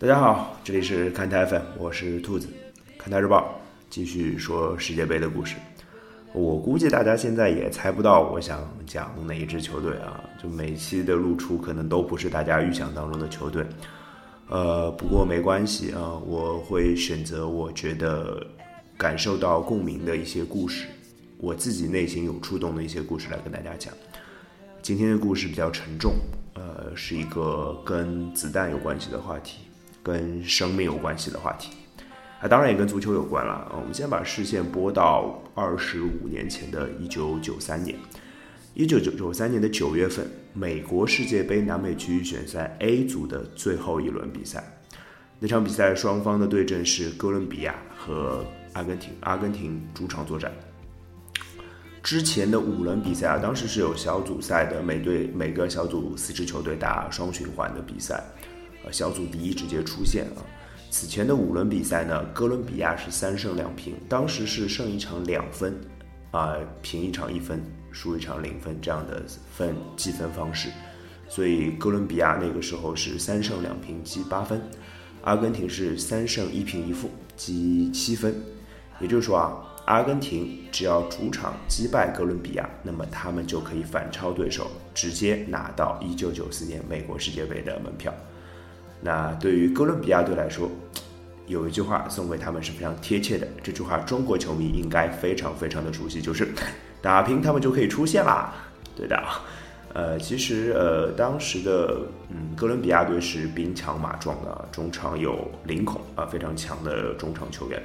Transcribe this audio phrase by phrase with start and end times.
[0.00, 2.46] 大家好，这里是看台粉，我是兔子。
[2.96, 3.60] 看台日报
[3.90, 5.56] 继续说世界杯的故事。
[6.32, 13.66] 我估计大家现在也猜不到我想讲哪一支球队啊，就每期的露出可能都不是大家预想当中的球队。
[14.48, 18.46] 呃，不过没关系啊，我会选择我觉得
[18.96, 20.86] 感受到共鸣的一些故事，
[21.38, 23.92] 我自己内心有触动的一些故事来跟大家讲。
[24.80, 26.14] 今天的故事比较沉重，
[26.54, 29.62] 呃，是一个跟子弹有关系的话题。
[30.08, 31.68] 跟生命有关系的话题，
[32.40, 33.70] 啊，当然也跟足球有关了。
[33.76, 37.94] 我们先把视线拨到二十五年前的一九九三年，
[38.72, 44.64] 一九九九三年的九月份，美国世界杯南美区域选赛 A 组的最后一轮比赛，
[45.38, 50.50] 那场比赛双方的对阵是哥伦比亚和阿根廷，阿根廷主场作战。
[52.02, 58.24] 之前的五轮比赛啊，当时是有小组赛的，每队每个小组四支球队打双循环的比赛。
[58.90, 60.42] 小组第一直接出线啊！
[60.90, 65.78] 此前的五轮比赛呢，哥伦比亚是三胜两平，当时是胜一场两分，
[66.30, 69.22] 啊，平一场一分，输一场零分这样的
[69.54, 70.70] 分计分方式，
[71.28, 74.62] 所以哥伦比亚那个时候是三胜两平积八分，
[75.22, 78.34] 阿根廷是三胜一平一负积七分，
[78.98, 79.52] 也就是说啊，
[79.84, 88.14] 阿根廷只要主场击败哥伦比亚，那么他们就可以反超对手，直接拿到一九九四年美国世界杯的门票。
[89.00, 90.70] 那对于哥伦比亚队来说，
[91.46, 93.46] 有一句话送给他们是非常贴切的。
[93.62, 96.48] 这句话中国球迷应该非常非常的熟悉，就是
[97.00, 98.52] 打平他们就可以出线啦。
[98.96, 99.22] 对的，
[99.94, 107.80] 呃，其实呃，当时的嗯，哥伦比亚队是兵强马壮的，中场有林孔啊，非常强的中场球员，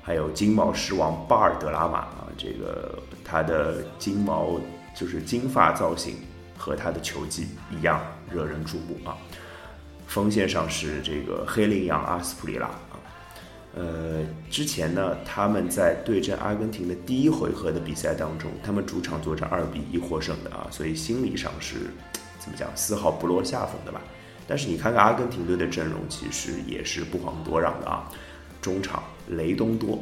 [0.00, 4.60] 还有金毛狮王巴尔德拉马啊，这个他的金毛
[4.94, 6.14] 就是金发造型
[6.56, 9.18] 和他的球技一样惹人注目啊。
[10.12, 13.00] 锋线上是这个黑羚羊阿斯普里拉啊，
[13.74, 21.76] 呃，之前呢，他们在对阵阿根廷的第一回合的比赛当中，他们主场作战二比一获胜的啊，所以心理上是
[22.38, 24.02] 怎么讲，丝毫不落下风的吧？
[24.46, 28.06] 但是你看看阿根廷队的阵容，其实也是不遑多让的啊。
[28.60, 29.98] 中场雷东多，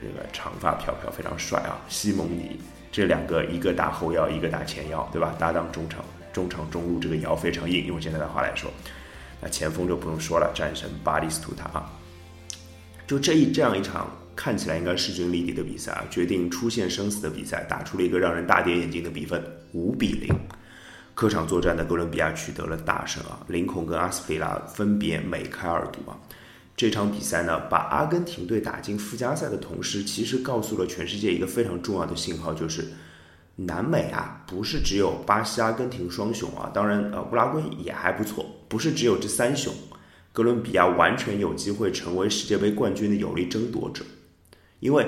[0.00, 1.80] 这个长发飘飘，非常帅啊。
[1.88, 2.60] 西蒙尼
[2.92, 5.34] 这两个，一个打后腰，一个打前腰，对吧？
[5.36, 8.70] 搭档中场，中场中路这个腰非常硬，用现在的话来说。
[9.42, 11.90] 那前锋就不用说了，战神巴蒂斯图塔啊，
[13.08, 20.32] 就这一这样一场看起来应该势均力敌的比赛啊，决定出现生死的比赛，打出了一个让人大跌眼镜的比分，五比零。
[21.14, 26.16] 客场作战的哥伦比亚取得了大胜啊，林孔跟阿斯皮拉分别梅开二度啊。
[26.76, 32.86] 这场比赛呢，把阿根廷队打进附加赛的同时，其实告诉了全世界一个非常重要的信号，就是。
[33.54, 38.46] 南美啊，不是只有巴西、阿根廷双雄啊，当然，呃，乌拉圭也还不错。
[38.72, 39.70] 不是只有这三雄，
[40.32, 44.02] 哥伦比亚完全有机会成为世界杯冠军的有力争夺者。
[44.80, 45.06] 因为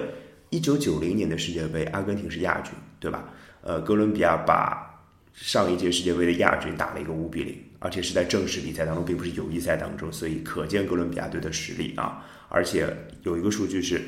[0.51, 3.33] 一九九零年的世界杯，阿根廷是亚军，对吧？
[3.63, 12.23] 呃，哥伦比亚把上一届世界杯的亚军打了一个五比零，而且是在正式比赛当中，并不是友谊赛当中，所以可见哥伦比亚队的实力啊。
[12.51, 14.03] 而且有一个数据是。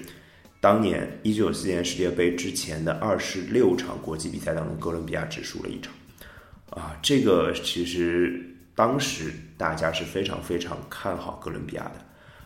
[0.59, 5.93] 当年一九九四年世界杯之前的二十六场国际比赛当中，哥伦比亚只输了一场，
[6.71, 11.92] 啊，这个其实当时大家是非常非常看好哥伦比亚的。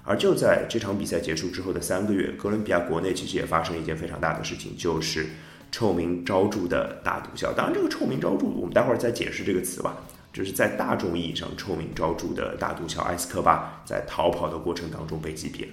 [0.02, 5.26] 而就在这场比赛结束之后的三个月，哥伦比亚国内其实也发生一件非常大的事情，就是
[5.70, 7.54] 臭名昭著的大毒枭。
[7.54, 9.94] 当然，这个臭名昭著，我们待会儿再解释这个词吧。
[10.32, 15.66] 就是在大众意义上臭名昭著的大毒枭埃斯科巴，在逃跑的过程当中被击毙。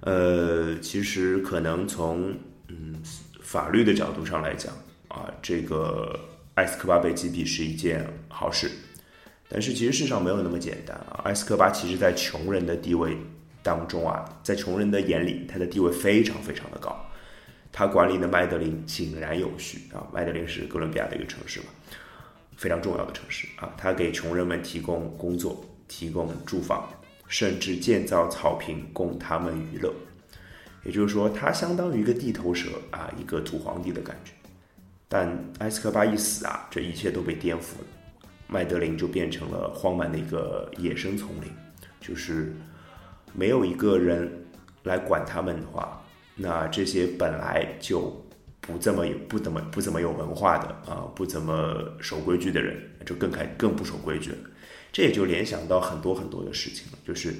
[0.00, 2.34] 呃，其实可能从
[2.68, 3.00] 嗯
[3.40, 4.74] 法律的角度上来讲
[5.06, 6.18] 啊，这个
[6.54, 8.68] 埃斯科巴被击毙是一件好事，
[9.50, 11.20] 但是其实世上没有那么简单啊。
[11.24, 13.16] 埃斯科巴其实在穷人的地位
[13.62, 16.98] 当中啊，在穷人的眼里，他的地位非常非常的高。
[17.72, 21.66] 他管理的麦德林井然有序啊，麦德林是哥伦比亚的一个城市嘛，
[22.56, 26.88] 非常重要的城市啊，他给穷人们提供工作，提供住房。
[27.28, 29.94] 甚至建造草坪供他们娱乐，
[30.82, 34.32] 也就是说，他相当于一个地头蛇啊，一个土皇帝的感觉。
[35.08, 37.86] 但埃斯科巴一死啊，这一切都被颠覆了，
[38.52, 41.48] 麦德林就变成了荒蛮的一个野生丛林，
[42.00, 42.52] 就是
[43.32, 44.28] 没有一个人
[44.82, 46.02] 来管他们的话，
[46.34, 48.26] 那这些本来就
[48.60, 52.76] 不这么有、不怎么、不怎么有文化的啊，不怎么守规矩的人，
[53.06, 54.38] 就更开更不守规矩了。
[54.92, 57.32] 这也就联想到很多很多的事情了，就是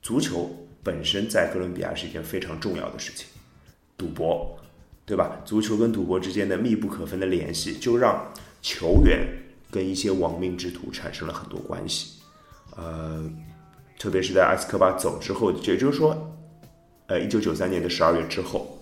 [0.00, 0.48] 足球
[0.84, 3.26] 本身在哥伦比亚是一件非常重要的事情，
[3.98, 4.56] 赌博，
[5.04, 5.42] 对吧？
[5.44, 8.32] 足球跟赌博之间的密不可分的联系，就让
[8.62, 9.26] 球员
[9.70, 12.20] 跟一些亡命之徒产生了很多关系。
[12.76, 13.22] 呃，
[13.98, 16.16] 特别是在埃斯科巴走之后，也就是说，
[17.06, 18.78] 呃，一九九三年的十二月之后，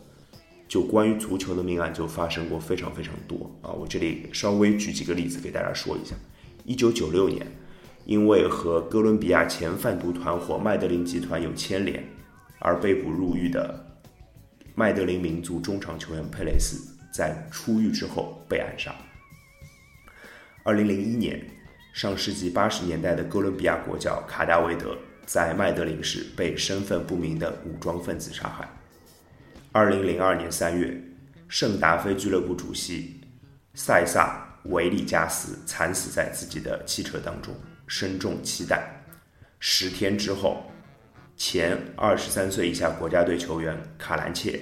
[0.69, 3.70] 就关于足球的命案就发生过非常非常多啊。
[3.70, 6.14] 我这里稍微举几个例子给大家说一下。
[6.64, 7.46] 一九九六年，
[8.05, 12.05] 因为和哥伦比亚前贩毒团伙麦德林集团有牵连
[12.58, 13.87] 而被捕入狱的
[14.75, 18.94] 麦德林民族中场球员佩雷斯，在出狱之后被暗杀。
[20.69, 21.43] 二零零一年，
[21.94, 24.94] 上世纪八十年代的哥伦比亚国脚卡达维德
[25.25, 28.69] 在麦德林市被身份不明的武装分子杀害。
[29.73, 30.94] 二零零二年三月，
[31.49, 33.19] 圣达菲俱乐部主席
[33.73, 37.55] 塞萨维利加斯惨死在自己的汽车当中，
[37.87, 38.79] 身中七弹。
[39.59, 40.70] 十天之后，
[41.35, 44.61] 前二十三岁以下国家队球员卡兰切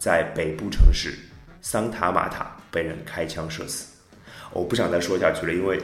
[0.00, 1.14] 在北部城市
[1.60, 3.94] 桑塔马塔被人开枪射死。
[4.52, 5.80] 我不想再说下去了，因为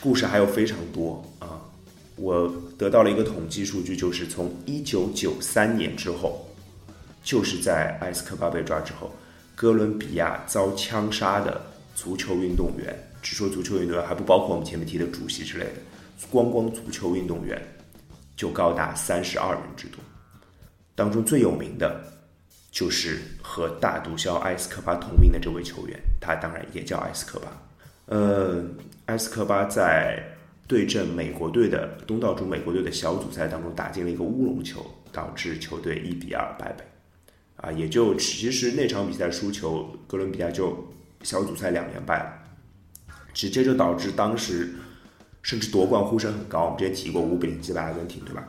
[0.00, 1.60] 故事还有非常多啊！
[2.16, 6.46] 我得到了一个统计数据，就是从一九九三年之后，
[7.22, 9.10] 就是在埃斯科巴被抓之后，
[9.54, 11.60] 哥伦比亚遭枪杀的
[11.94, 15.72] 足球运动员，只说足球运动员，还不包括我们前面提的主席之类的，
[16.30, 17.60] 光光足球运动员
[18.36, 19.98] 就高达三十二人之多。
[20.94, 22.02] 当中最有名的，
[22.70, 27.50] 就是和大毒枭埃斯科巴同名的这位球员，他当然也叫埃斯科巴。
[28.10, 28.60] 呃，
[29.06, 30.20] 埃斯科巴在
[30.66, 36.84] 对阵美国队的东道主美国队的小组赛当中打进了一个乌龙球，导致球队一比二败北。
[37.54, 40.92] 啊，也就其实那场比赛输球，哥伦比亚就
[41.22, 44.74] 小组赛两连败了，直接就导致当时
[45.42, 46.64] 甚至夺冠呼声很高。
[46.64, 48.42] 我们之前提过五比零击败阿根廷，对吧？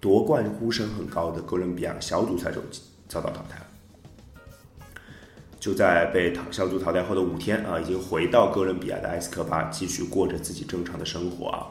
[0.00, 2.62] 夺冠呼声很高的哥伦比亚小组赛就
[3.06, 3.65] 遭到淘汰了。
[5.66, 11.66] 就在被淘小组淘汰后的五天啊，已经回到哥伦比亚的埃斯科巴继续过着自己正常的生活啊。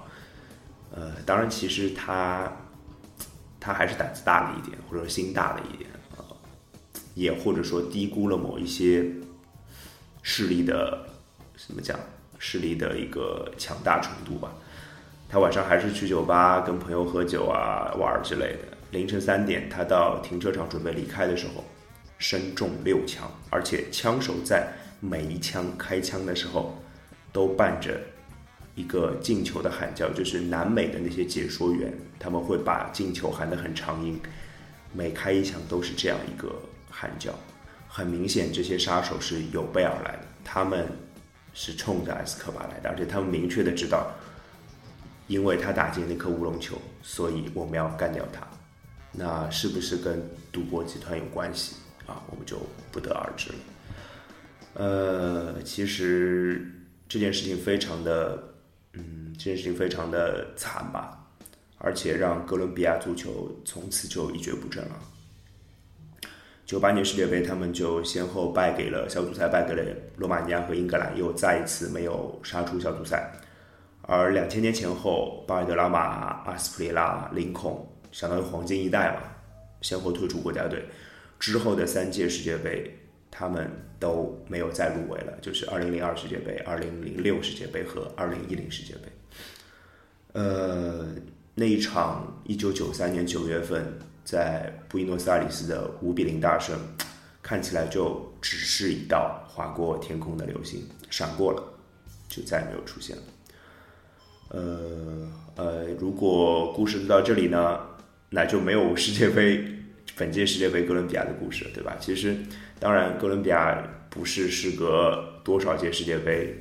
[0.93, 2.51] 呃，当然，其实他
[3.57, 6.27] 他还是胆子大了一点，或者说心大了一点啊，
[7.13, 9.05] 也或者说低估了某一些
[10.21, 11.07] 势力的
[11.55, 11.97] 怎么讲
[12.37, 14.51] 势力的一个强大程度吧。
[15.29, 18.59] 他晚上还是去酒吧跟朋友喝酒啊玩之类的。
[18.91, 21.63] 凌晨三点，他到停车场准备离开的时候。
[22.17, 24.67] 身中六枪，而且枪手在
[24.99, 26.75] 每一枪开枪的时候，
[27.31, 27.99] 都伴着
[28.73, 34.19] 一个进球的喊叫，就是南美的那些解说员，他们会把进球喊得很长音，
[34.93, 36.53] 每开一枪都是这样一个
[36.89, 37.33] 喊叫。
[37.87, 40.85] 很明显，这些杀手是有备而来的，他们
[41.53, 44.11] 是冲着埃斯科巴来的，而且他们明确的知道，
[45.27, 48.45] 因为他打进那颗乌龙球，所以我们要干掉他。
[49.13, 50.21] 那是不是跟
[50.51, 51.75] 赌博集团有关系？
[52.05, 52.57] 啊，我们就
[52.91, 53.55] 不得而知了。
[54.73, 56.69] 呃，其实
[57.07, 58.43] 这件事情非常的，
[58.93, 61.17] 嗯，这件事情非常的惨吧，
[61.77, 64.95] 而且让哥伦比亚足球从此就一蹶不振了。
[66.65, 69.83] 九八年世界杯，他们就先后败给了小组赛，败给了
[70.17, 73.31] 罗马尼亚和英格兰，又再一次没有杀出小组赛。
[74.01, 75.99] 而两千年前后，巴尔德拉马、
[76.43, 79.21] 阿斯普里拉、林孔，相当于黄金一代嘛，
[79.81, 80.83] 先后退出国家队。
[81.45, 82.91] 之后的三届世界杯，
[83.29, 89.01] 他们都没有再入围了，就是二零零二世界杯、二零零六世界杯和二零一零世界杯。
[90.33, 91.05] 呃，
[91.53, 96.75] 那一场一九九三年九月份在布宜诺斯艾利斯的五比零大胜，
[97.43, 101.61] 看起来就只是一道划过天空的流星，闪过了，
[102.27, 103.23] 就再也没有出现了。
[104.49, 107.79] 呃呃，如果故事到这里呢，
[108.31, 109.63] 那就没有世界杯。
[110.17, 111.97] 本届世界杯哥伦比亚的故事，对吧？
[111.99, 112.35] 其实，
[112.79, 116.55] 当然，哥伦比亚不是时隔多少届世界杯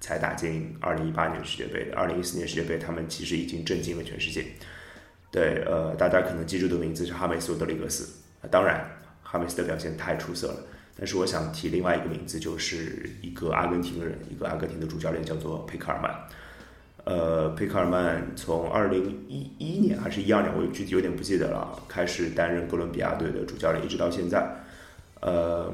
[0.00, 1.94] 才打进2018年世界杯的。
[1.94, 4.44] 2014年世界杯，他们其实已经震惊了全世界。
[5.30, 8.08] 对，呃，大家可能记住的名字是哈梅斯·德里格斯。
[8.50, 8.82] 当然，
[9.22, 10.56] 哈梅斯的表现太出色了。
[10.96, 16.10] 但是，我想提另外一个名字，就是一个阿根廷人，一个阿根廷的主教练，叫做佩克尔曼。
[17.04, 24.54] 呃，佩克尔曼从二零一一年还是一二年，我具体有点不记得了，开始担任哥伦比亚队的主教练，一直到现在。
[25.20, 25.72] 呃，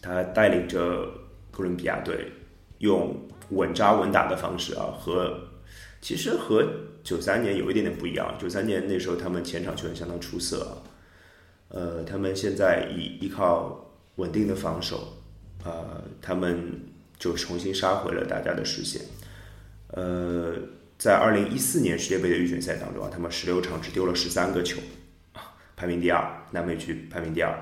[0.00, 1.04] 他带领着
[1.50, 2.32] 哥伦比亚队
[2.78, 3.16] 用
[3.50, 5.36] 稳扎稳打的方式啊，和
[6.00, 6.64] 其实和
[7.02, 8.34] 九三年有一点点不一样。
[8.38, 10.78] 九三年那时候他们前场球员相当出色，
[11.68, 13.84] 呃，他们现在依依靠
[14.16, 15.14] 稳定的防守，
[15.64, 16.80] 呃，他们
[17.18, 19.02] 就重新杀回了大家的视线。
[19.92, 20.54] 呃，
[20.98, 24.80] 在二零一四年世界杯的预选赛当中啊，他们十六场只丢了十三个球，
[25.76, 27.54] 排名第二，南美区排名第二。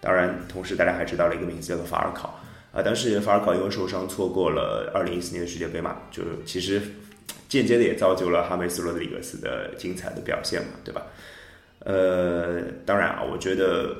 [0.00, 2.40] 当然，同时大家还知道了一个名字叫做法尔考
[2.72, 6.80] 啊，当时法尔考因为受伤错过了二零一四年的世界杯嘛，就其实
[7.48, 11.02] 间接的也造就了哈梅斯罗德里格斯的精彩的表现嘛，对吧？
[11.80, 13.94] 呃，当然啊，我觉得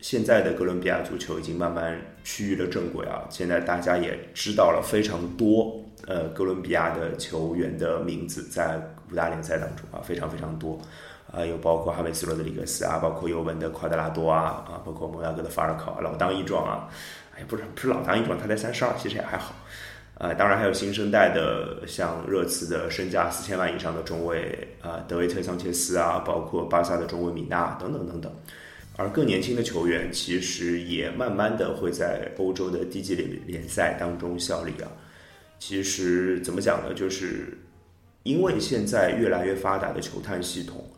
[0.00, 3.26] 现在的哥伦比亚足球已经慢慢趋于了正轨啊。
[3.30, 8.80] 现在大家也知道了非常多呃哥伦比亚的球员的名字，在
[9.10, 10.78] 五大联赛当中啊，非常非常多
[11.30, 16.88] 啊，有包括哈梅斯罗德里格斯啊，包括尤文的夸德拉多啊，啊，包括摩纳哥的法尔考，老当益壮啊，
[17.36, 19.54] 哎，不是不是老当益壮，他才三十二，其实也还好。
[20.14, 28.30] 啊，当然还有新生代的，像热刺的身价四千万以上的中卫啊，德维特桑切斯啊，包括巴萨的中卫米纳等等等等。
[28.96, 34.92] 而更年轻的球员其实也慢慢的会在欧洲的低级联联赛当中效力啊。
[35.60, 36.92] 其实怎么讲呢？
[36.92, 37.56] 就是
[38.24, 40.90] 因为现在越来越发达的球探系统，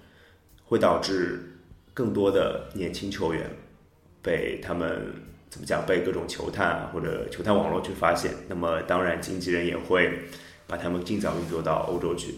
[0.65, 1.59] 会导致
[1.93, 3.51] 更多的年轻球员
[4.23, 5.13] 被他们。
[5.53, 5.85] 怎么讲？
[5.85, 10.11] 被各种球探或者球探网络去发现，那么当然经纪人也会
[10.67, 12.37] 把他们尽早运作到欧洲去，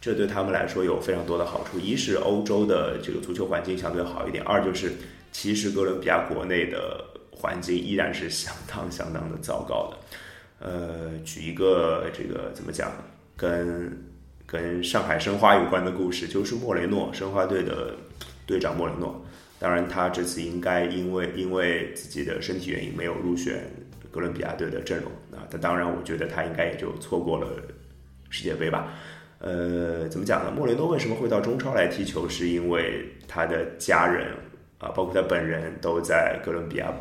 [0.00, 1.78] 这对他们来说有非常多的好处。
[1.78, 4.90] 一是欧洲的这个足球环境相对好一点，二就是
[5.30, 10.18] 其实哥伦比亚国内的环境依然是相当相当的糟糕的。
[10.60, 12.90] 呃，举一个这个怎么讲，
[13.36, 13.96] 跟
[14.46, 17.94] 跟上海申花有关的故事，就是莫雷诺，申花队的
[18.46, 19.24] 队长莫雷诺。
[19.60, 23.70] 当然，他这次应该因为因为自己的身体原因没有入选
[24.10, 25.46] 哥伦比亚队的阵容啊。
[25.50, 27.48] 他当然，我觉得他应该也就错过了
[28.30, 28.94] 世界杯吧。
[29.40, 30.52] 呃，怎么讲呢？
[30.56, 32.28] 莫雷诺为什么会到中超来踢球？
[32.28, 34.32] 是因为他的家人
[34.78, 36.92] 啊，包括他本人都在哥伦比亚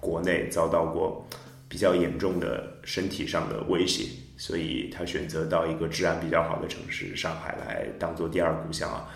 [0.00, 1.26] 国内遭到过
[1.68, 9.08] 比较严重的身体上的威胁，所以他选择到一个治安比较好的城市上海来当做第二故乡啊。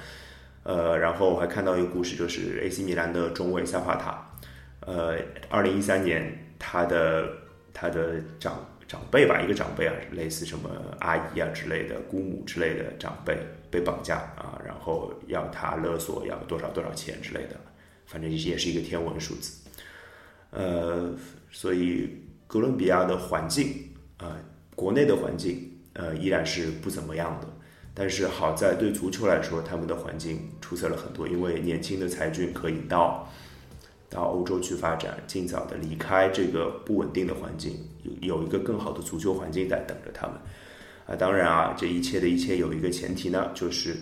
[0.65, 4.31] 呃，然后我还看到一个故事，就是 AC 米兰的中卫萨帕塔，
[4.81, 5.19] 呃，
[5.49, 7.29] 二零一三年他的
[7.73, 13.37] 他的长长辈吧，一个长辈啊，类似什么阿姨啊之类的，姑母之类的长辈
[13.71, 17.57] 被绑架啊，然后要他勒索要多少多少钱之类的，
[18.07, 19.59] 反正也是一个天文数字。
[20.51, 21.13] 呃，
[21.51, 22.09] 所以
[22.53, 23.73] 哥伦比亚的环境
[24.19, 24.37] 啊，
[24.77, 27.49] 国内的环境呃依然是不怎么样的。
[27.95, 33.27] 但是好在对足球来说，他们的环境出色了很多，因为年轻的才俊可以到
[34.11, 40.37] 到欧洲去发展，尽早的离开这个不稳定的环境，有有一个更好的足球环境在等着他们。
[41.07, 43.97] 啊，当然啊，这一切的一切有一个前提呢，就是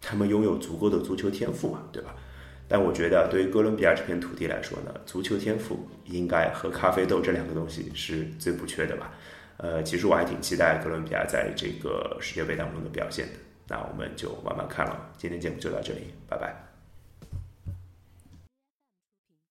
[0.00, 2.14] 他们拥有足够的足球天赋嘛，对吧？
[2.72, 9.12] 但我觉得对于哥伦比亚这片土地来说呢，足球天赋应该和咖啡豆这两个东西是最不缺的吧。
[9.58, 13.32] 呃，其实我还挺期待哥伦比亚在这个世界杯当中的表现的。
[13.68, 15.12] 那我们就慢慢看了。
[15.18, 16.71] 今天节目就到这里，拜拜。